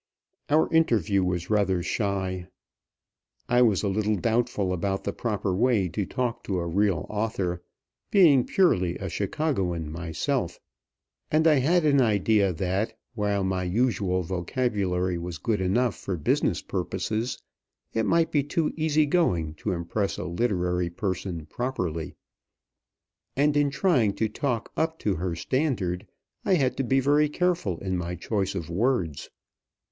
[0.49, 2.47] Our interview was rather shy.
[3.47, 7.61] I was a little doubtful about the proper way to talk to a real author,
[8.09, 10.59] being purely a Chicagoan myself;
[11.29, 16.63] and I had an idea that, while my usual vocabulary was good enough for business
[16.63, 17.37] purposes,
[17.93, 22.15] it might be too easy going to impress a literary person properly,
[23.35, 26.07] and in trying to talk up to her standard
[26.43, 29.29] I had to be very careful in my choice of words.